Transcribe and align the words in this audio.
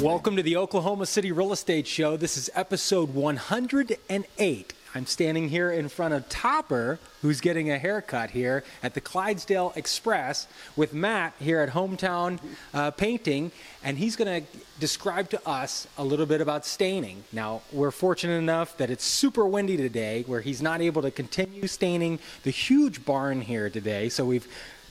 Welcome 0.00 0.36
to 0.36 0.42
the 0.42 0.58
Oklahoma 0.58 1.06
City 1.06 1.32
Real 1.32 1.52
Estate 1.52 1.86
Show. 1.86 2.18
This 2.18 2.36
is 2.36 2.50
episode 2.54 3.14
108. 3.14 4.74
I'm 4.94 5.06
standing 5.06 5.48
here 5.48 5.70
in 5.70 5.88
front 5.88 6.12
of 6.12 6.28
Topper, 6.28 6.98
who's 7.22 7.40
getting 7.40 7.70
a 7.70 7.78
haircut 7.78 8.30
here 8.30 8.62
at 8.82 8.92
the 8.92 9.00
Clydesdale 9.00 9.72
Express, 9.74 10.48
with 10.76 10.92
Matt 10.92 11.32
here 11.38 11.60
at 11.60 11.70
Hometown 11.70 12.38
uh, 12.74 12.90
Painting, 12.90 13.52
and 13.82 13.96
he's 13.96 14.16
going 14.16 14.42
to 14.42 14.46
describe 14.78 15.30
to 15.30 15.48
us 15.48 15.86
a 15.96 16.04
little 16.04 16.26
bit 16.26 16.42
about 16.42 16.66
staining. 16.66 17.24
Now, 17.32 17.62
we're 17.72 17.90
fortunate 17.90 18.36
enough 18.36 18.76
that 18.76 18.90
it's 18.90 19.04
super 19.04 19.46
windy 19.46 19.78
today, 19.78 20.24
where 20.26 20.42
he's 20.42 20.60
not 20.60 20.82
able 20.82 21.00
to 21.02 21.10
continue 21.10 21.66
staining 21.66 22.18
the 22.42 22.50
huge 22.50 23.04
barn 23.06 23.40
here 23.40 23.70
today, 23.70 24.10
so 24.10 24.26
we've 24.26 24.46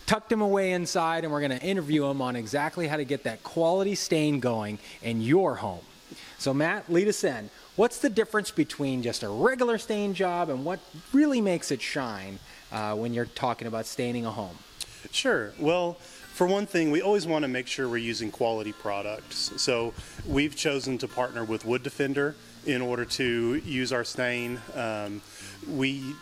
tucked 0.05 0.31
him 0.31 0.41
away 0.41 0.71
inside, 0.71 1.23
and 1.23 1.31
we're 1.31 1.39
going 1.39 1.57
to 1.57 1.65
interview 1.65 2.05
him 2.05 2.21
on 2.21 2.35
exactly 2.35 2.87
how 2.87 2.97
to 2.97 3.05
get 3.05 3.23
that 3.23 3.43
quality 3.43 3.95
stain 3.95 4.39
going 4.39 4.79
in 5.01 5.21
your 5.21 5.55
home. 5.55 5.83
So, 6.37 6.53
Matt, 6.53 6.91
lead 6.91 7.07
us 7.07 7.23
in. 7.23 7.49
What's 7.75 7.99
the 7.99 8.09
difference 8.09 8.51
between 8.51 9.03
just 9.03 9.23
a 9.23 9.29
regular 9.29 9.77
stain 9.77 10.13
job 10.13 10.49
and 10.49 10.63
what 10.63 10.79
really 11.11 11.41
makes 11.41 11.71
it 11.71 11.81
shine 11.81 12.39
uh, 12.71 12.95
when 12.95 13.13
you're 13.13 13.25
talking 13.25 13.67
about 13.67 13.85
staining 13.85 14.25
a 14.25 14.31
home? 14.31 14.57
Sure. 15.11 15.53
Well, 15.59 15.93
for 15.93 16.47
one 16.47 16.65
thing, 16.65 16.91
we 16.91 17.01
always 17.01 17.25
want 17.25 17.43
to 17.43 17.47
make 17.47 17.67
sure 17.67 17.87
we're 17.87 17.97
using 17.97 18.31
quality 18.31 18.73
products. 18.73 19.53
So 19.57 19.93
we've 20.27 20.55
chosen 20.55 20.97
to 20.99 21.07
partner 21.07 21.43
with 21.43 21.65
Wood 21.65 21.83
Defender 21.83 22.35
in 22.65 22.81
order 22.81 23.05
to 23.05 23.55
use 23.55 23.93
our 23.93 24.03
stain. 24.03 24.59
Um, 24.73 25.21
we 25.69 26.15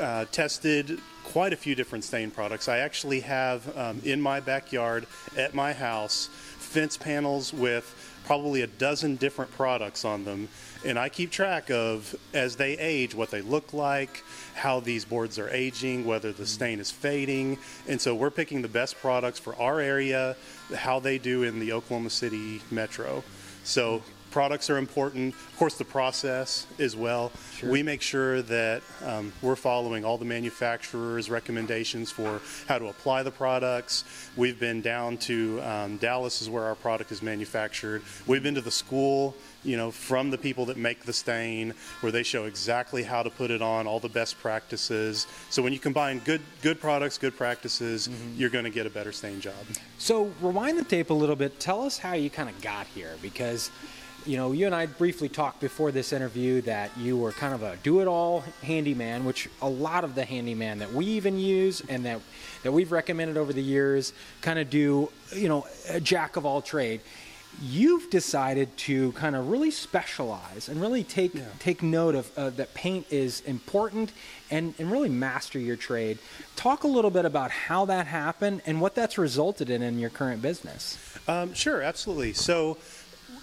uh, 0.00 0.24
tested 0.26 1.00
quite 1.24 1.52
a 1.52 1.56
few 1.56 1.74
different 1.74 2.04
stain 2.04 2.30
products. 2.30 2.68
I 2.68 2.78
actually 2.78 3.20
have 3.20 3.76
um, 3.76 4.00
in 4.04 4.20
my 4.20 4.40
backyard 4.40 5.06
at 5.36 5.54
my 5.54 5.72
house 5.72 6.28
fence 6.58 6.96
panels 6.96 7.52
with 7.52 7.94
probably 8.24 8.60
a 8.62 8.66
dozen 8.66 9.16
different 9.16 9.50
products 9.52 10.04
on 10.04 10.24
them. 10.24 10.48
And 10.84 10.98
I 10.98 11.08
keep 11.08 11.30
track 11.30 11.70
of, 11.70 12.14
as 12.34 12.56
they 12.56 12.76
age, 12.78 13.14
what 13.14 13.30
they 13.30 13.40
look 13.40 13.72
like, 13.72 14.22
how 14.54 14.80
these 14.80 15.04
boards 15.04 15.38
are 15.38 15.48
aging, 15.48 16.04
whether 16.04 16.30
the 16.30 16.46
stain 16.46 16.78
is 16.78 16.90
fading. 16.90 17.58
And 17.88 18.00
so 18.00 18.14
we're 18.14 18.30
picking 18.30 18.62
the 18.62 18.68
best 18.68 18.98
products 18.98 19.38
for 19.38 19.56
our 19.56 19.80
area, 19.80 20.36
how 20.76 21.00
they 21.00 21.18
do 21.18 21.42
in 21.42 21.58
the 21.58 21.72
Oklahoma 21.72 22.10
City 22.10 22.60
metro. 22.70 23.24
So 23.64 24.02
products 24.38 24.70
are 24.70 24.78
important. 24.78 25.34
Of 25.34 25.56
course, 25.58 25.74
the 25.74 25.84
process 25.84 26.68
as 26.78 26.94
well. 26.94 27.32
Sure. 27.56 27.70
We 27.70 27.82
make 27.82 28.00
sure 28.00 28.40
that 28.42 28.84
um, 29.04 29.32
we're 29.42 29.56
following 29.56 30.04
all 30.04 30.16
the 30.16 30.24
manufacturers' 30.24 31.28
recommendations 31.28 32.12
for 32.12 32.40
how 32.68 32.78
to 32.78 32.86
apply 32.86 33.24
the 33.24 33.32
products. 33.32 34.04
We've 34.36 34.60
been 34.60 34.80
down 34.80 35.16
to 35.26 35.60
um, 35.62 35.96
Dallas, 35.96 36.40
is 36.40 36.48
where 36.48 36.62
our 36.66 36.76
product 36.76 37.10
is 37.10 37.20
manufactured. 37.20 38.02
We've 38.28 38.40
been 38.40 38.54
to 38.54 38.60
the 38.60 38.70
school, 38.70 39.34
you 39.64 39.76
know, 39.76 39.90
from 39.90 40.30
the 40.30 40.38
people 40.38 40.66
that 40.66 40.76
make 40.76 41.04
the 41.04 41.12
stain, 41.12 41.74
where 42.00 42.12
they 42.12 42.22
show 42.22 42.44
exactly 42.44 43.02
how 43.02 43.24
to 43.24 43.30
put 43.30 43.50
it 43.50 43.60
on, 43.60 43.88
all 43.88 43.98
the 43.98 44.08
best 44.08 44.38
practices. 44.38 45.26
So 45.50 45.62
when 45.62 45.72
you 45.72 45.80
combine 45.80 46.20
good 46.20 46.42
good 46.62 46.80
products, 46.80 47.18
good 47.18 47.36
practices, 47.36 48.08
you're 48.36 48.50
going 48.50 48.66
to 48.66 48.70
get 48.70 48.86
a 48.86 48.90
better 48.90 49.10
stain 49.10 49.40
job. 49.40 49.54
So, 49.98 50.32
rewind 50.40 50.78
the 50.78 50.84
tape 50.84 51.10
a 51.10 51.14
little 51.14 51.34
bit. 51.34 51.58
Tell 51.58 51.82
us 51.82 51.98
how 51.98 52.12
you 52.12 52.30
kind 52.30 52.48
of 52.48 52.60
got 52.60 52.86
here 52.86 53.16
because, 53.20 53.72
you 54.26 54.36
know, 54.36 54.52
you 54.52 54.66
and 54.66 54.74
I 54.74 54.86
briefly 54.86 55.28
talked 55.28 55.60
before 55.60 55.90
this 55.90 56.12
interview 56.12 56.60
that 56.62 56.96
you 56.98 57.16
were 57.16 57.32
kind 57.32 57.54
of 57.54 57.62
a 57.62 57.76
do 57.82 58.00
it 58.00 58.08
all 58.08 58.44
handyman, 58.62 59.24
which 59.24 59.48
a 59.62 59.68
lot 59.68 60.04
of 60.04 60.14
the 60.14 60.24
handyman 60.24 60.78
that 60.78 60.92
we 60.92 61.06
even 61.06 61.38
use 61.38 61.82
and 61.88 62.04
that, 62.04 62.20
that 62.62 62.72
we've 62.72 62.92
recommended 62.92 63.36
over 63.36 63.52
the 63.52 63.62
years 63.62 64.12
kind 64.40 64.58
of 64.58 64.68
do, 64.70 65.10
you 65.34 65.48
know, 65.48 65.66
a 65.88 66.00
jack 66.00 66.36
of 66.36 66.44
all 66.44 66.60
trade. 66.60 67.00
You've 67.62 68.10
decided 68.10 68.76
to 68.78 69.12
kind 69.12 69.34
of 69.34 69.48
really 69.48 69.70
specialize 69.70 70.68
and 70.68 70.80
really 70.80 71.02
take 71.02 71.32
take 71.58 71.82
note 71.82 72.14
of 72.14 72.38
uh, 72.38 72.50
that 72.50 72.72
paint 72.74 73.06
is 73.10 73.40
important 73.40 74.12
and, 74.50 74.74
and 74.78 74.92
really 74.92 75.08
master 75.08 75.58
your 75.58 75.74
trade. 75.74 76.18
Talk 76.54 76.84
a 76.84 76.88
little 76.88 77.10
bit 77.10 77.24
about 77.24 77.50
how 77.50 77.86
that 77.86 78.06
happened 78.06 78.62
and 78.66 78.80
what 78.80 78.94
that's 78.94 79.18
resulted 79.18 79.70
in 79.70 79.82
in 79.82 79.98
your 79.98 80.10
current 80.10 80.40
business. 80.40 80.98
Um, 81.26 81.52
sure, 81.52 81.82
absolutely. 81.82 82.32
So, 82.32 82.78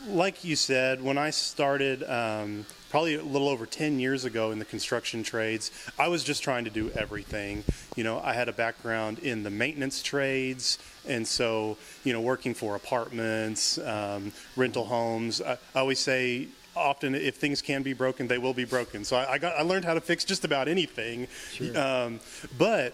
like 0.07 0.43
you 0.43 0.55
said, 0.55 1.03
when 1.03 1.17
I 1.17 1.29
started 1.29 2.03
um, 2.03 2.65
probably 2.89 3.15
a 3.15 3.23
little 3.23 3.49
over 3.49 3.65
10 3.65 3.99
years 3.99 4.25
ago 4.25 4.51
in 4.51 4.59
the 4.59 4.65
construction 4.65 5.23
trades, 5.23 5.71
I 5.97 6.07
was 6.07 6.23
just 6.23 6.43
trying 6.43 6.65
to 6.65 6.69
do 6.69 6.91
everything. 6.91 7.63
You 7.95 8.03
know, 8.03 8.19
I 8.23 8.33
had 8.33 8.49
a 8.49 8.53
background 8.53 9.19
in 9.19 9.43
the 9.43 9.49
maintenance 9.49 10.01
trades, 10.01 10.79
and 11.07 11.27
so, 11.27 11.77
you 12.03 12.13
know, 12.13 12.21
working 12.21 12.53
for 12.53 12.75
apartments, 12.75 13.77
um, 13.79 14.31
rental 14.55 14.85
homes. 14.85 15.41
I, 15.41 15.57
I 15.73 15.79
always 15.79 15.99
say, 15.99 16.47
often 16.75 17.15
if 17.15 17.35
things 17.35 17.61
can 17.61 17.83
be 17.83 17.93
broken, 17.93 18.27
they 18.27 18.37
will 18.37 18.53
be 18.53 18.65
broken. 18.65 19.03
So 19.03 19.15
I, 19.15 19.33
I 19.33 19.37
got 19.37 19.55
I 19.57 19.61
learned 19.61 19.85
how 19.85 19.93
to 19.93 20.01
fix 20.01 20.25
just 20.25 20.43
about 20.43 20.67
anything. 20.67 21.27
Um, 21.75 22.19
but 22.57 22.93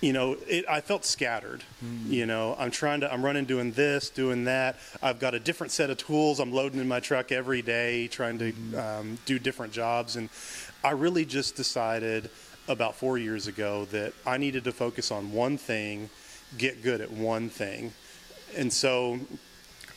you 0.00 0.12
know, 0.12 0.36
it, 0.46 0.64
I 0.68 0.80
felt 0.80 1.04
scattered. 1.04 1.64
You 2.06 2.26
know, 2.26 2.54
I'm 2.58 2.70
trying 2.70 3.00
to, 3.00 3.12
I'm 3.12 3.24
running 3.24 3.46
doing 3.46 3.72
this, 3.72 4.10
doing 4.10 4.44
that. 4.44 4.76
I've 5.02 5.18
got 5.18 5.34
a 5.34 5.40
different 5.40 5.72
set 5.72 5.90
of 5.90 5.98
tools 5.98 6.38
I'm 6.38 6.52
loading 6.52 6.80
in 6.80 6.86
my 6.86 7.00
truck 7.00 7.32
every 7.32 7.62
day, 7.62 8.06
trying 8.06 8.38
to 8.38 8.52
um, 8.76 9.18
do 9.26 9.38
different 9.38 9.72
jobs. 9.72 10.16
And 10.16 10.28
I 10.84 10.90
really 10.90 11.24
just 11.24 11.56
decided 11.56 12.30
about 12.68 12.94
four 12.94 13.18
years 13.18 13.46
ago 13.46 13.86
that 13.86 14.12
I 14.24 14.36
needed 14.36 14.64
to 14.64 14.72
focus 14.72 15.10
on 15.10 15.32
one 15.32 15.58
thing, 15.58 16.10
get 16.56 16.82
good 16.82 17.00
at 17.00 17.10
one 17.10 17.48
thing. 17.48 17.92
And 18.56 18.72
so 18.72 19.18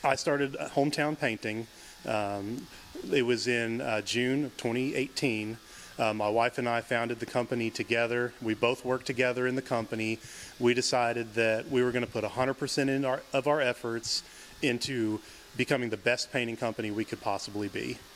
I 0.04 0.16
started 0.16 0.54
hometown 0.54 1.20
painting. 1.20 1.68
Um, 2.08 2.66
it 3.12 3.24
was 3.24 3.48
in 3.48 3.82
uh, 3.82 4.02
June 4.02 4.46
of 4.46 4.58
2018. 4.58 5.58
Uh, 6.02 6.12
my 6.16 6.28
wife 6.28 6.58
and 6.58 6.68
I 6.68 6.82
founded 6.82 7.20
the 7.20 7.28
company 7.28 7.70
together. 7.70 8.34
We 8.42 8.56
both 8.56 8.84
worked 8.84 9.06
together 9.06 9.46
in 9.46 9.54
the 9.54 9.62
company. 9.62 10.18
We 10.60 10.74
decided 10.74 11.36
that 11.36 11.70
we 11.70 11.84
were 11.84 11.92
going 11.92 12.04
to 12.04 12.12
put 12.12 12.24
100% 12.24 12.90
in 12.90 13.06
our, 13.06 13.22
of 13.34 13.46
our 13.46 13.62
efforts 13.62 14.24
into 14.64 15.20
becoming 15.56 15.92
the 15.92 15.98
best 15.98 16.34
painting 16.34 16.58
company 16.58 16.90
we 16.90 17.06
could 17.06 17.22
possibly 17.22 17.68
be. 17.68 18.00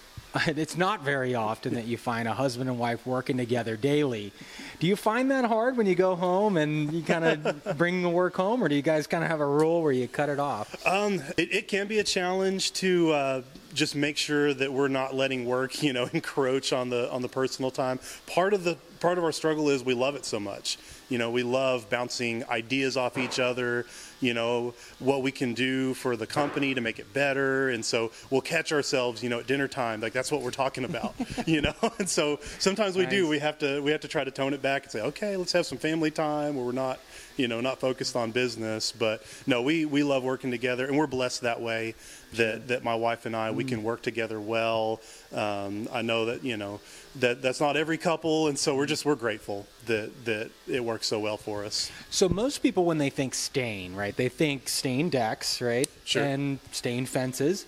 It's 0.47 0.75
not 0.75 1.01
very 1.01 1.35
often 1.35 1.75
that 1.75 1.85
you 1.85 1.97
find 1.97 2.27
a 2.27 2.33
husband 2.33 2.69
and 2.69 2.77
wife 2.77 3.05
working 3.05 3.37
together 3.37 3.77
daily. 3.77 4.33
Do 4.79 4.87
you 4.87 4.97
find 4.97 5.31
that 5.31 5.45
hard 5.45 5.77
when 5.77 5.85
you 5.85 5.95
go 5.95 6.15
home 6.15 6.57
and 6.57 6.91
you 6.91 7.03
kind 7.03 7.23
of 7.23 7.77
bring 7.77 8.01
the 8.01 8.09
work 8.09 8.35
home, 8.35 8.61
or 8.61 8.67
do 8.67 8.75
you 8.75 8.81
guys 8.81 9.07
kind 9.07 9.23
of 9.23 9.29
have 9.29 9.39
a 9.39 9.47
rule 9.47 9.81
where 9.81 9.93
you 9.93 10.09
cut 10.09 10.27
it 10.27 10.39
off? 10.39 10.85
Um, 10.85 11.21
it, 11.37 11.53
it 11.53 11.67
can 11.69 11.87
be 11.87 11.99
a 11.99 12.03
challenge 12.03 12.73
to 12.73 13.13
uh, 13.13 13.41
just 13.75 13.95
make 13.95 14.17
sure 14.17 14.53
that 14.53 14.71
we're 14.71 14.87
not 14.87 15.13
letting 15.13 15.45
work, 15.45 15.83
you 15.83 15.93
know, 15.93 16.09
encroach 16.13 16.73
on 16.73 16.89
the 16.89 17.11
on 17.11 17.21
the 17.21 17.29
personal 17.29 17.71
time. 17.71 17.99
Part 18.25 18.53
of 18.53 18.63
the 18.63 18.77
part 18.99 19.17
of 19.17 19.23
our 19.23 19.31
struggle 19.31 19.69
is 19.69 19.83
we 19.83 19.93
love 19.93 20.15
it 20.15 20.25
so 20.25 20.39
much. 20.39 20.77
You 21.09 21.17
know, 21.17 21.29
we 21.29 21.43
love 21.43 21.89
bouncing 21.89 22.43
ideas 22.49 22.97
off 22.97 23.17
each 23.17 23.39
other. 23.39 23.85
You 24.21 24.33
know, 24.33 24.73
what 24.99 25.21
we 25.21 25.31
can 25.31 25.53
do 25.53 25.93
for 25.93 26.15
the 26.15 26.25
company 26.25 26.73
to 26.73 26.81
make 26.81 26.99
it 26.99 27.13
better, 27.13 27.69
and 27.69 27.83
so 27.83 28.11
we'll 28.29 28.41
catch 28.41 28.71
ourselves, 28.71 29.21
you 29.21 29.29
know, 29.29 29.39
at 29.39 29.47
dinner 29.47 29.67
time. 29.67 30.01
Like 30.01 30.13
that's 30.13 30.31
what 30.31 30.41
we're 30.41 30.51
talking 30.51 30.85
about. 30.85 31.13
you 31.45 31.61
know, 31.61 31.73
and 31.99 32.09
so 32.09 32.39
sometimes 32.59 32.95
we 32.95 33.05
do. 33.05 33.27
We 33.27 33.39
have 33.39 33.59
to 33.59 33.81
we 33.81 33.91
have 33.91 34.01
to 34.01 34.07
try 34.07 34.23
to 34.23 34.31
tone 34.31 34.53
it 34.53 34.61
back 34.61 34.83
and 34.83 34.91
say, 34.91 35.01
okay, 35.01 35.37
let's 35.37 35.51
have 35.51 35.65
some 35.65 35.77
family 35.77 36.11
time 36.11 36.55
where 36.55 36.65
we're 36.65 36.71
not, 36.71 36.99
you 37.37 37.47
know, 37.47 37.61
not 37.61 37.79
focused 37.79 38.15
on 38.15 38.31
business. 38.31 38.91
But 38.91 39.21
no, 39.45 39.61
we 39.61 39.85
we 39.85 40.01
love 40.01 40.23
working 40.23 40.49
together, 40.49 40.85
and 40.85 40.97
we're 40.97 41.07
blessed 41.07 41.41
that 41.41 41.61
way. 41.61 41.93
That 42.33 42.69
that 42.69 42.83
my 42.83 42.95
wife 42.95 43.25
and 43.25 43.35
I 43.35 43.51
we 43.51 43.63
can 43.63 43.83
work 43.83 44.01
together 44.01 44.39
well. 44.39 45.01
Um, 45.33 45.87
I 45.91 46.01
know 46.01 46.25
that 46.25 46.43
you 46.43 46.57
know 46.57 46.79
that 47.17 47.41
that's 47.41 47.61
not 47.61 47.77
every 47.77 47.97
couple, 47.97 48.47
and 48.47 48.57
so 48.57 48.75
we're 48.75 48.87
just 48.87 49.05
we're 49.05 49.15
grateful 49.15 49.67
that 49.85 50.25
that 50.25 50.51
it 50.67 50.83
works 50.83 51.07
so 51.07 51.19
well 51.19 51.37
for 51.37 51.63
us. 51.65 51.91
So 52.09 52.27
most 52.29 52.59
people, 52.59 52.85
when 52.85 52.97
they 52.97 53.09
think 53.09 53.33
stain, 53.33 53.95
right, 53.95 54.15
they 54.15 54.29
think 54.29 54.67
stain 54.69 55.09
decks, 55.09 55.61
right, 55.61 55.89
Sure. 56.03 56.23
and 56.23 56.59
stain 56.71 57.05
fences. 57.05 57.65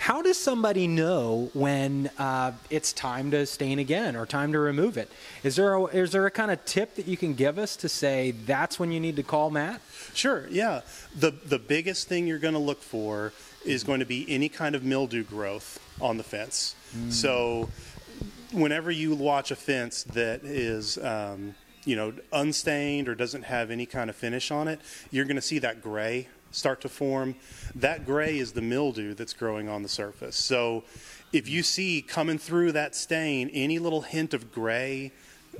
How 0.00 0.22
does 0.22 0.38
somebody 0.38 0.86
know 0.86 1.50
when 1.54 2.08
uh, 2.18 2.52
it's 2.70 2.92
time 2.92 3.32
to 3.32 3.44
stain 3.46 3.80
again 3.80 4.14
or 4.14 4.26
time 4.26 4.52
to 4.52 4.58
remove 4.60 4.96
it? 4.96 5.10
Is 5.42 5.56
there 5.56 5.74
a, 5.74 5.84
is 5.86 6.12
there 6.12 6.24
a 6.24 6.30
kind 6.30 6.52
of 6.52 6.64
tip 6.64 6.94
that 6.94 7.08
you 7.08 7.16
can 7.16 7.34
give 7.34 7.58
us 7.58 7.74
to 7.78 7.88
say 7.88 8.30
that's 8.30 8.78
when 8.78 8.92
you 8.92 9.00
need 9.00 9.16
to 9.16 9.24
call 9.24 9.50
Matt? 9.50 9.80
Sure, 10.14 10.46
yeah. 10.50 10.82
The 11.18 11.32
the 11.32 11.58
biggest 11.58 12.06
thing 12.08 12.28
you're 12.28 12.38
going 12.38 12.54
to 12.54 12.60
look 12.60 12.80
for 12.80 13.32
is 13.64 13.82
going 13.82 13.98
to 13.98 14.06
be 14.06 14.24
any 14.28 14.48
kind 14.48 14.76
of 14.76 14.84
mildew 14.84 15.24
growth 15.24 15.80
on 16.00 16.16
the 16.16 16.22
fence. 16.22 16.76
So 17.10 17.68
whenever 18.52 18.90
you 18.90 19.14
watch 19.14 19.50
a 19.50 19.56
fence 19.56 20.04
that 20.04 20.44
is 20.44 20.98
um, 20.98 21.54
you 21.84 21.96
know 21.96 22.12
unstained 22.32 23.08
or 23.08 23.14
doesn't 23.14 23.44
have 23.44 23.70
any 23.70 23.86
kind 23.86 24.10
of 24.10 24.16
finish 24.16 24.50
on 24.50 24.68
it, 24.68 24.80
you're 25.10 25.24
going 25.24 25.36
to 25.36 25.42
see 25.42 25.58
that 25.58 25.82
gray 25.82 26.28
start 26.50 26.80
to 26.82 26.88
form. 26.88 27.34
That 27.74 28.06
gray 28.06 28.38
is 28.38 28.52
the 28.52 28.62
mildew 28.62 29.14
that's 29.14 29.32
growing 29.32 29.68
on 29.68 29.82
the 29.82 29.88
surface. 29.88 30.36
So 30.36 30.84
if 31.32 31.48
you 31.48 31.62
see 31.62 32.02
coming 32.02 32.38
through 32.38 32.72
that 32.72 32.94
stain 32.94 33.50
any 33.52 33.78
little 33.78 34.02
hint 34.02 34.32
of 34.32 34.52
gray 34.52 35.12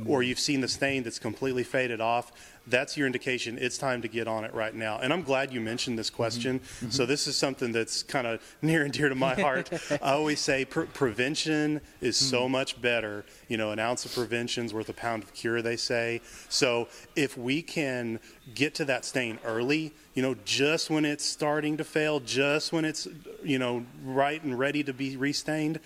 or 0.06 0.22
you've 0.22 0.38
seen 0.38 0.60
the 0.60 0.68
stain 0.68 1.02
that's 1.02 1.18
completely 1.18 1.64
faded 1.64 2.00
off, 2.00 2.32
that's 2.68 2.96
your 2.96 3.06
indication 3.06 3.58
it's 3.58 3.78
time 3.78 4.02
to 4.02 4.08
get 4.08 4.28
on 4.28 4.44
it 4.44 4.54
right 4.54 4.74
now. 4.74 4.98
And 4.98 5.12
I'm 5.12 5.22
glad 5.22 5.52
you 5.52 5.60
mentioned 5.60 5.98
this 5.98 6.10
question. 6.10 6.60
Mm-hmm. 6.60 6.90
So 6.90 7.06
this 7.06 7.26
is 7.26 7.36
something 7.36 7.72
that's 7.72 8.02
kind 8.02 8.26
of 8.26 8.42
near 8.62 8.84
and 8.84 8.92
dear 8.92 9.08
to 9.08 9.14
my 9.14 9.34
heart. 9.34 9.70
I 9.90 10.12
always 10.12 10.40
say 10.40 10.64
pre- 10.64 10.86
prevention 10.86 11.80
is 12.00 12.16
mm-hmm. 12.16 12.30
so 12.30 12.48
much 12.48 12.80
better. 12.80 13.24
You 13.48 13.56
know, 13.56 13.70
an 13.70 13.78
ounce 13.78 14.04
of 14.04 14.14
prevention 14.14 14.66
is 14.66 14.74
worth 14.74 14.88
a 14.88 14.94
pound 14.94 15.22
of 15.22 15.32
cure, 15.34 15.62
they 15.62 15.76
say. 15.76 16.20
So 16.48 16.88
if 17.16 17.36
we 17.36 17.62
can 17.62 18.20
get 18.54 18.74
to 18.76 18.84
that 18.86 19.04
stain 19.04 19.38
early, 19.44 19.94
you 20.14 20.22
know, 20.22 20.34
just 20.44 20.90
when 20.90 21.04
it's 21.04 21.24
starting 21.24 21.76
to 21.76 21.84
fail, 21.84 22.20
just 22.20 22.72
when 22.72 22.84
it's, 22.84 23.06
you 23.42 23.58
know, 23.58 23.84
right 24.04 24.42
and 24.42 24.58
ready 24.58 24.82
to 24.84 24.92
be 24.92 25.16
restained, 25.16 25.80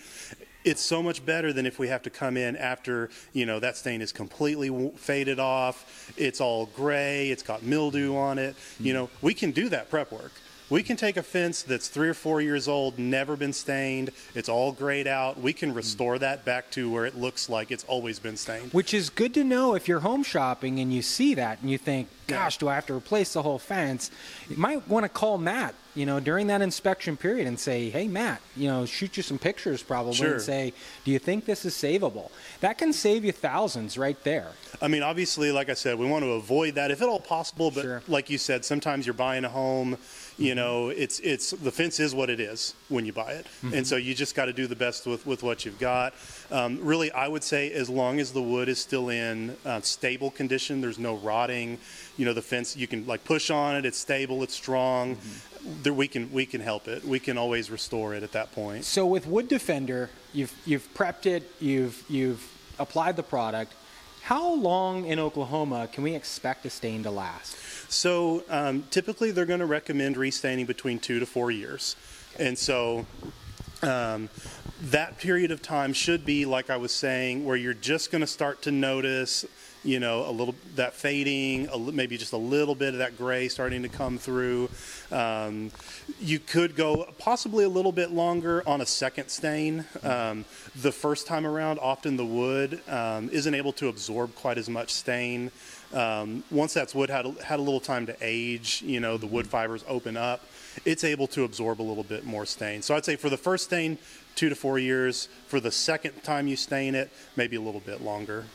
it's 0.64 0.82
so 0.82 1.02
much 1.02 1.24
better 1.24 1.52
than 1.52 1.66
if 1.66 1.78
we 1.78 1.88
have 1.88 2.02
to 2.02 2.10
come 2.10 2.36
in 2.36 2.56
after 2.56 3.10
you 3.32 3.46
know 3.46 3.58
that 3.58 3.76
stain 3.76 4.00
is 4.00 4.12
completely 4.12 4.90
faded 4.96 5.38
off 5.38 6.12
it's 6.16 6.40
all 6.40 6.66
gray 6.66 7.30
it's 7.30 7.42
got 7.42 7.62
mildew 7.62 8.16
on 8.16 8.38
it. 8.38 8.54
You 8.78 8.92
mm. 8.92 8.96
know 8.96 9.10
we 9.20 9.34
can 9.34 9.50
do 9.50 9.68
that 9.68 9.90
prep 9.90 10.12
work 10.12 10.32
we 10.72 10.82
can 10.82 10.96
take 10.96 11.18
a 11.18 11.22
fence 11.22 11.62
that's 11.62 11.88
three 11.88 12.08
or 12.08 12.14
four 12.14 12.40
years 12.40 12.66
old, 12.66 12.98
never 12.98 13.36
been 13.36 13.52
stained, 13.52 14.10
it's 14.34 14.48
all 14.48 14.72
grayed 14.72 15.06
out. 15.06 15.38
We 15.38 15.52
can 15.52 15.74
restore 15.74 16.18
that 16.18 16.46
back 16.46 16.70
to 16.70 16.90
where 16.90 17.04
it 17.04 17.14
looks 17.14 17.50
like 17.50 17.70
it's 17.70 17.84
always 17.84 18.18
been 18.18 18.38
stained. 18.38 18.72
Which 18.72 18.94
is 18.94 19.10
good 19.10 19.34
to 19.34 19.44
know 19.44 19.74
if 19.74 19.86
you're 19.86 20.00
home 20.00 20.22
shopping 20.22 20.80
and 20.80 20.90
you 20.90 21.02
see 21.02 21.34
that 21.34 21.60
and 21.60 21.70
you 21.70 21.76
think, 21.76 22.08
gosh, 22.26 22.56
do 22.56 22.68
I 22.68 22.74
have 22.74 22.86
to 22.86 22.94
replace 22.94 23.34
the 23.34 23.42
whole 23.42 23.58
fence? 23.58 24.10
You 24.48 24.56
might 24.56 24.88
want 24.88 25.04
to 25.04 25.10
call 25.10 25.36
Matt, 25.36 25.74
you 25.94 26.06
know, 26.06 26.20
during 26.20 26.46
that 26.46 26.62
inspection 26.62 27.18
period 27.18 27.46
and 27.46 27.60
say, 27.60 27.90
hey, 27.90 28.08
Matt, 28.08 28.40
you 28.56 28.68
know, 28.68 28.86
shoot 28.86 29.18
you 29.18 29.22
some 29.22 29.38
pictures 29.38 29.82
probably 29.82 30.14
sure. 30.14 30.32
and 30.34 30.40
say, 30.40 30.72
do 31.04 31.10
you 31.10 31.18
think 31.18 31.44
this 31.44 31.66
is 31.66 31.74
savable? 31.74 32.30
That 32.60 32.78
can 32.78 32.94
save 32.94 33.26
you 33.26 33.32
thousands 33.32 33.98
right 33.98 34.22
there. 34.24 34.48
I 34.80 34.88
mean, 34.88 35.02
obviously, 35.02 35.52
like 35.52 35.68
I 35.68 35.74
said, 35.74 35.98
we 35.98 36.06
want 36.06 36.24
to 36.24 36.30
avoid 36.30 36.76
that 36.76 36.90
if 36.90 37.02
at 37.02 37.08
all 37.08 37.20
possible, 37.20 37.70
but 37.70 37.82
sure. 37.82 38.02
like 38.08 38.30
you 38.30 38.38
said, 38.38 38.64
sometimes 38.64 39.06
you're 39.06 39.12
buying 39.12 39.44
a 39.44 39.50
home 39.50 39.98
you 40.42 40.54
know 40.54 40.88
it's 40.88 41.20
it's 41.20 41.50
the 41.50 41.70
fence 41.70 42.00
is 42.00 42.14
what 42.14 42.28
it 42.28 42.40
is 42.40 42.74
when 42.88 43.06
you 43.06 43.12
buy 43.12 43.32
it 43.32 43.46
mm-hmm. 43.46 43.74
and 43.74 43.86
so 43.86 43.96
you 43.96 44.14
just 44.14 44.34
got 44.34 44.46
to 44.46 44.52
do 44.52 44.66
the 44.66 44.76
best 44.76 45.06
with 45.06 45.26
with 45.26 45.42
what 45.42 45.64
you've 45.64 45.78
got 45.78 46.14
um, 46.50 46.78
really 46.82 47.10
i 47.12 47.28
would 47.28 47.44
say 47.44 47.70
as 47.72 47.88
long 47.88 48.18
as 48.18 48.32
the 48.32 48.42
wood 48.42 48.68
is 48.68 48.78
still 48.78 49.08
in 49.08 49.56
uh, 49.64 49.80
stable 49.80 50.30
condition 50.30 50.80
there's 50.80 50.98
no 50.98 51.16
rotting 51.16 51.78
you 52.16 52.24
know 52.24 52.32
the 52.32 52.42
fence 52.42 52.76
you 52.76 52.86
can 52.86 53.06
like 53.06 53.24
push 53.24 53.50
on 53.50 53.76
it 53.76 53.86
it's 53.86 53.98
stable 53.98 54.42
it's 54.42 54.54
strong 54.54 55.16
mm-hmm. 55.16 55.82
there, 55.82 55.94
we 55.94 56.08
can 56.08 56.30
we 56.32 56.44
can 56.44 56.60
help 56.60 56.88
it 56.88 57.04
we 57.04 57.18
can 57.18 57.38
always 57.38 57.70
restore 57.70 58.14
it 58.14 58.22
at 58.22 58.32
that 58.32 58.52
point 58.52 58.84
so 58.84 59.06
with 59.06 59.26
wood 59.26 59.48
defender 59.48 60.10
you've 60.32 60.54
you've 60.64 60.92
prepped 60.94 61.26
it 61.26 61.48
you've 61.60 62.02
you've 62.08 62.50
applied 62.78 63.16
the 63.16 63.22
product 63.22 63.74
how 64.22 64.54
long 64.54 65.04
in 65.06 65.18
Oklahoma 65.18 65.88
can 65.92 66.04
we 66.04 66.14
expect 66.14 66.64
a 66.64 66.70
stain 66.70 67.02
to 67.02 67.10
last? 67.10 67.56
So 67.92 68.42
um, 68.48 68.84
typically 68.90 69.30
they're 69.30 69.46
going 69.46 69.60
to 69.60 69.66
recommend 69.66 70.16
restaining 70.16 70.66
between 70.66 70.98
two 70.98 71.20
to 71.20 71.26
four 71.26 71.50
years. 71.50 71.94
And 72.38 72.56
so 72.56 73.06
um, 73.82 74.30
that 74.80 75.18
period 75.18 75.50
of 75.50 75.60
time 75.60 75.92
should 75.92 76.24
be, 76.24 76.46
like 76.46 76.70
I 76.70 76.78
was 76.78 76.92
saying, 76.92 77.44
where 77.44 77.56
you're 77.56 77.74
just 77.74 78.10
going 78.10 78.22
to 78.22 78.26
start 78.26 78.62
to 78.62 78.70
notice 78.70 79.44
you 79.84 79.98
know, 79.98 80.28
a 80.28 80.30
little 80.30 80.54
that 80.76 80.94
fading, 80.94 81.68
a, 81.68 81.78
maybe 81.78 82.16
just 82.16 82.32
a 82.32 82.36
little 82.36 82.74
bit 82.74 82.90
of 82.90 82.98
that 82.98 83.18
gray 83.18 83.48
starting 83.48 83.82
to 83.82 83.88
come 83.88 84.18
through. 84.18 84.68
Um, 85.10 85.70
you 86.20 86.38
could 86.38 86.76
go 86.76 87.08
possibly 87.18 87.64
a 87.64 87.68
little 87.68 87.92
bit 87.92 88.12
longer 88.12 88.62
on 88.66 88.80
a 88.80 88.86
second 88.86 89.28
stain. 89.28 89.84
Um, 90.02 90.44
the 90.76 90.92
first 90.92 91.26
time 91.26 91.46
around, 91.46 91.78
often 91.80 92.16
the 92.16 92.24
wood 92.24 92.80
um, 92.88 93.28
isn't 93.30 93.54
able 93.54 93.72
to 93.74 93.88
absorb 93.88 94.34
quite 94.34 94.58
as 94.58 94.68
much 94.68 94.92
stain. 94.92 95.50
Um, 95.92 96.42
once 96.50 96.72
that's 96.74 96.94
wood 96.94 97.10
had 97.10 97.26
a, 97.26 97.32
had 97.44 97.58
a 97.58 97.62
little 97.62 97.80
time 97.80 98.06
to 98.06 98.16
age, 98.20 98.82
you 98.84 99.00
know, 99.00 99.16
the 99.16 99.26
wood 99.26 99.46
fibers 99.46 99.84
open 99.86 100.16
up. 100.16 100.40
It's 100.84 101.04
able 101.04 101.26
to 101.28 101.44
absorb 101.44 101.80
a 101.80 101.84
little 101.84 102.04
bit 102.04 102.24
more 102.24 102.46
stain. 102.46 102.82
So 102.82 102.94
I'd 102.94 103.04
say 103.04 103.16
for 103.16 103.28
the 103.28 103.36
first 103.36 103.64
stain, 103.64 103.98
two 104.34 104.48
to 104.48 104.54
four 104.54 104.78
years. 104.78 105.28
For 105.48 105.60
the 105.60 105.70
second 105.70 106.22
time 106.22 106.46
you 106.46 106.56
stain 106.56 106.94
it, 106.94 107.10
maybe 107.36 107.56
a 107.56 107.60
little 107.60 107.80
bit 107.80 108.00
longer. 108.02 108.46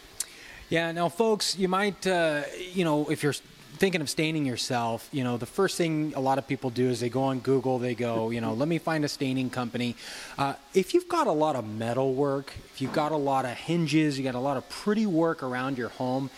Yeah, 0.69 0.91
now, 0.91 1.09
folks, 1.09 1.57
you 1.57 1.67
might, 1.67 2.05
uh, 2.05 2.41
you 2.73 2.83
know, 2.83 3.09
if 3.09 3.23
you're 3.23 3.35
thinking 3.77 4.01
of 4.01 4.09
staining 4.09 4.45
yourself, 4.45 5.07
you 5.11 5.23
know, 5.23 5.37
the 5.37 5.45
first 5.45 5.77
thing 5.77 6.11
a 6.15 6.19
lot 6.19 6.37
of 6.37 6.47
people 6.47 6.69
do 6.69 6.89
is 6.89 6.99
they 6.99 7.09
go 7.09 7.23
on 7.23 7.39
Google, 7.39 7.77
they 7.77 7.95
go, 7.95 8.31
you 8.31 8.41
know, 8.41 8.53
let 8.53 8.67
me 8.67 8.79
find 8.79 9.05
a 9.05 9.07
staining 9.07 9.49
company. 9.49 9.95
Uh, 10.37 10.55
if 10.73 10.93
you've 10.93 11.07
got 11.07 11.27
a 11.27 11.31
lot 11.31 11.55
of 11.55 11.65
metal 11.65 12.13
work, 12.13 12.53
if 12.73 12.81
you've 12.81 12.93
got 12.93 13.11
a 13.11 13.17
lot 13.17 13.45
of 13.45 13.51
hinges, 13.51 14.17
you 14.17 14.23
got 14.23 14.35
a 14.35 14.39
lot 14.39 14.57
of 14.57 14.67
pretty 14.67 15.05
work 15.05 15.43
around 15.43 15.77
your 15.77 15.89
home, 15.89 16.29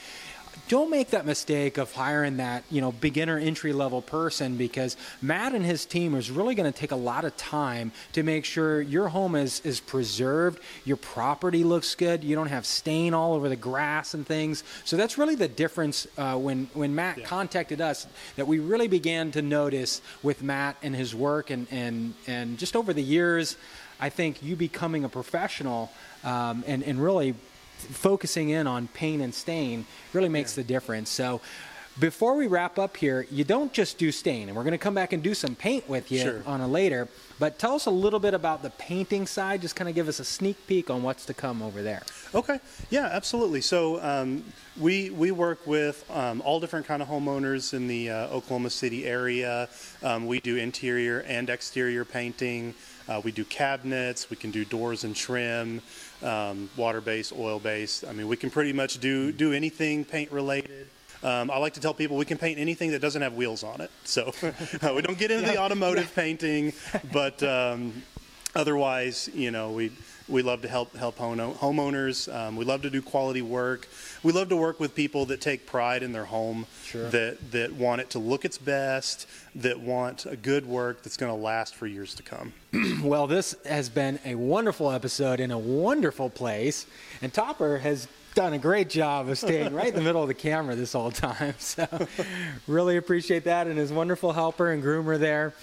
don't 0.67 0.89
make 0.89 1.11
that 1.11 1.25
mistake 1.25 1.77
of 1.77 1.91
hiring 1.93 2.37
that 2.37 2.63
you 2.69 2.81
know 2.81 2.91
beginner 2.91 3.37
entry 3.37 3.73
level 3.73 4.01
person 4.01 4.57
because 4.57 4.97
Matt 5.21 5.53
and 5.53 5.65
his 5.65 5.85
team 5.85 6.15
is 6.15 6.29
really 6.29 6.55
going 6.55 6.71
to 6.71 6.77
take 6.77 6.91
a 6.91 6.95
lot 6.95 7.25
of 7.25 7.35
time 7.37 7.91
to 8.13 8.23
make 8.23 8.45
sure 8.45 8.81
your 8.81 9.07
home 9.07 9.35
is 9.35 9.61
is 9.61 9.79
preserved, 9.79 10.59
your 10.85 10.97
property 10.97 11.63
looks 11.63 11.95
good, 11.95 12.23
you 12.23 12.35
don't 12.35 12.47
have 12.47 12.65
stain 12.65 13.13
all 13.13 13.33
over 13.33 13.49
the 13.49 13.55
grass 13.55 14.13
and 14.13 14.25
things. 14.25 14.63
So 14.85 14.97
that's 14.97 15.17
really 15.17 15.35
the 15.35 15.47
difference 15.47 16.07
uh, 16.17 16.35
when 16.35 16.69
when 16.73 16.93
Matt 16.95 17.19
yeah. 17.19 17.25
contacted 17.25 17.81
us 17.81 18.07
that 18.35 18.47
we 18.47 18.59
really 18.59 18.87
began 18.87 19.31
to 19.31 19.41
notice 19.41 20.01
with 20.23 20.43
Matt 20.43 20.77
and 20.83 20.95
his 20.95 21.15
work 21.15 21.49
and 21.49 21.67
and 21.71 22.13
and 22.27 22.57
just 22.57 22.75
over 22.75 22.93
the 22.93 23.03
years. 23.03 23.57
I 24.01 24.07
think 24.09 24.41
you 24.41 24.55
becoming 24.55 25.03
a 25.03 25.09
professional 25.09 25.91
um, 26.23 26.63
and, 26.67 26.83
and 26.83 27.03
really 27.03 27.35
focusing 27.79 28.49
in 28.49 28.67
on 28.67 28.87
pain 28.89 29.21
and 29.21 29.33
stain 29.33 29.85
really 30.13 30.29
makes 30.29 30.57
yeah. 30.57 30.63
the 30.63 30.67
difference. 30.67 31.09
So 31.09 31.41
before 31.99 32.35
we 32.35 32.47
wrap 32.47 32.79
up 32.79 32.95
here, 32.95 33.27
you 33.29 33.43
don't 33.43 33.73
just 33.73 33.97
do 33.97 34.11
stain, 34.11 34.47
and 34.47 34.55
we're 34.55 34.63
going 34.63 34.71
to 34.71 34.77
come 34.77 34.93
back 34.93 35.11
and 35.11 35.21
do 35.21 35.33
some 35.33 35.55
paint 35.55 35.87
with 35.89 36.11
you 36.11 36.19
sure. 36.19 36.43
on 36.45 36.61
a 36.61 36.67
later. 36.67 37.07
But 37.39 37.59
tell 37.59 37.75
us 37.75 37.85
a 37.85 37.91
little 37.91 38.19
bit 38.19 38.33
about 38.33 38.63
the 38.63 38.69
painting 38.71 39.25
side. 39.25 39.61
Just 39.61 39.75
kind 39.75 39.89
of 39.89 39.95
give 39.95 40.07
us 40.07 40.19
a 40.19 40.25
sneak 40.25 40.65
peek 40.67 40.89
on 40.89 41.03
what's 41.03 41.25
to 41.25 41.33
come 41.33 41.61
over 41.61 41.81
there. 41.81 42.03
Okay. 42.33 42.59
Yeah, 42.89 43.09
absolutely. 43.11 43.61
So 43.61 44.01
um, 44.01 44.43
we 44.79 45.09
we 45.09 45.31
work 45.31 45.65
with 45.65 46.09
um, 46.11 46.41
all 46.41 46.59
different 46.59 46.85
kind 46.85 47.01
of 47.01 47.07
homeowners 47.07 47.73
in 47.73 47.87
the 47.87 48.09
uh, 48.09 48.27
Oklahoma 48.27 48.69
City 48.69 49.05
area. 49.05 49.69
Um, 50.03 50.27
we 50.27 50.39
do 50.39 50.57
interior 50.57 51.21
and 51.21 51.49
exterior 51.49 52.05
painting. 52.05 52.75
Uh, 53.09 53.19
we 53.23 53.31
do 53.31 53.43
cabinets. 53.43 54.29
We 54.29 54.37
can 54.37 54.51
do 54.51 54.63
doors 54.63 55.03
and 55.03 55.15
trim 55.15 55.81
um, 56.21 56.69
water-based, 56.77 57.33
oil-based. 57.33 58.05
I 58.07 58.13
mean, 58.13 58.27
we 58.27 58.37
can 58.37 58.51
pretty 58.51 58.71
much 58.71 58.99
do 58.99 59.31
do 59.31 59.51
anything 59.51 60.05
paint 60.05 60.31
related. 60.31 60.87
Um, 61.23 61.51
I 61.51 61.57
like 61.57 61.73
to 61.73 61.81
tell 61.81 61.93
people 61.93 62.15
we 62.17 62.25
can 62.25 62.37
paint 62.37 62.59
anything 62.59 62.91
that 62.91 63.01
doesn't 63.01 63.21
have 63.21 63.33
wheels 63.33 63.63
on 63.63 63.81
it. 63.81 63.91
So 64.03 64.31
uh, 64.43 64.93
we 64.95 65.01
don't 65.01 65.17
get 65.17 65.31
into 65.31 65.45
yeah. 65.47 65.53
the 65.53 65.59
automotive 65.59 66.13
painting, 66.15 66.71
but 67.11 67.41
um, 67.43 68.03
otherwise, 68.55 69.29
you 69.33 69.51
know, 69.51 69.71
we 69.71 69.91
we 70.29 70.41
love 70.41 70.61
to 70.61 70.67
help 70.67 70.95
help 70.95 71.17
homeowners. 71.17 72.33
Um, 72.33 72.55
we 72.55 72.65
love 72.65 72.81
to 72.83 72.89
do 72.89 73.01
quality 73.01 73.41
work. 73.41 73.87
We 74.23 74.31
love 74.31 74.49
to 74.49 74.55
work 74.55 74.79
with 74.79 74.95
people 74.95 75.25
that 75.27 75.41
take 75.41 75.65
pride 75.65 76.03
in 76.03 76.11
their 76.11 76.25
home, 76.25 76.67
sure. 76.85 77.09
that 77.09 77.51
that 77.51 77.73
want 77.73 78.01
it 78.01 78.09
to 78.11 78.19
look 78.19 78.45
its 78.45 78.57
best, 78.57 79.27
that 79.55 79.79
want 79.79 80.25
a 80.25 80.35
good 80.35 80.65
work 80.65 81.03
that's 81.03 81.17
going 81.17 81.31
to 81.31 81.41
last 81.41 81.75
for 81.75 81.87
years 81.87 82.13
to 82.15 82.23
come. 82.23 82.53
well, 83.03 83.27
this 83.27 83.55
has 83.65 83.89
been 83.89 84.19
a 84.25 84.35
wonderful 84.35 84.91
episode 84.91 85.39
in 85.39 85.51
a 85.51 85.59
wonderful 85.59 86.29
place, 86.29 86.85
and 87.21 87.33
Topper 87.33 87.79
has 87.79 88.07
done 88.35 88.53
a 88.53 88.59
great 88.59 88.89
job 88.89 89.27
of 89.27 89.37
staying 89.37 89.73
right 89.73 89.87
in 89.87 89.95
the 89.95 90.01
middle 90.01 90.21
of 90.21 90.27
the 90.27 90.33
camera 90.33 90.75
this 90.75 90.93
whole 90.93 91.11
time. 91.11 91.55
So, 91.59 91.87
really 92.67 92.97
appreciate 92.97 93.43
that, 93.45 93.67
and 93.67 93.77
his 93.77 93.91
wonderful 93.91 94.33
helper 94.33 94.71
and 94.71 94.83
groomer 94.83 95.19
there. 95.19 95.53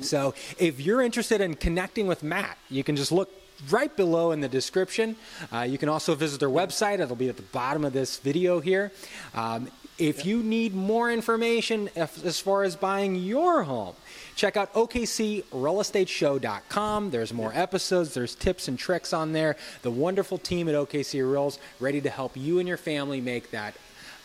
So, 0.00 0.34
if 0.58 0.80
you're 0.80 1.02
interested 1.02 1.40
in 1.40 1.54
connecting 1.54 2.06
with 2.06 2.22
Matt, 2.22 2.56
you 2.70 2.84
can 2.84 2.96
just 2.96 3.12
look 3.12 3.30
right 3.70 3.96
below 3.96 4.32
in 4.32 4.40
the 4.40 4.48
description. 4.48 5.16
Uh, 5.52 5.60
you 5.60 5.78
can 5.78 5.88
also 5.88 6.14
visit 6.14 6.40
their 6.40 6.48
website. 6.48 6.98
It'll 7.00 7.16
be 7.16 7.28
at 7.28 7.36
the 7.36 7.42
bottom 7.42 7.84
of 7.84 7.92
this 7.92 8.18
video 8.18 8.60
here. 8.60 8.92
Um, 9.34 9.68
if 9.98 10.26
you 10.26 10.42
need 10.42 10.74
more 10.74 11.10
information 11.10 11.88
as 11.96 12.38
far 12.38 12.64
as 12.64 12.76
buying 12.76 13.16
your 13.16 13.62
home, 13.62 13.94
check 14.34 14.58
out 14.58 14.74
OKCRealEstateShow.com. 14.74 17.10
There's 17.10 17.32
more 17.32 17.50
episodes, 17.54 18.12
there's 18.12 18.34
tips 18.34 18.68
and 18.68 18.78
tricks 18.78 19.14
on 19.14 19.32
there. 19.32 19.56
The 19.80 19.90
wonderful 19.90 20.36
team 20.36 20.68
at 20.68 20.74
OKC 20.74 21.26
Real's 21.30 21.58
ready 21.80 22.02
to 22.02 22.10
help 22.10 22.36
you 22.36 22.58
and 22.58 22.68
your 22.68 22.76
family 22.76 23.22
make 23.22 23.52
that 23.52 23.74